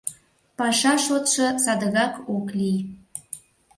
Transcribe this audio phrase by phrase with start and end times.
[0.57, 2.79] —Паша шотшо садыгак ок лий.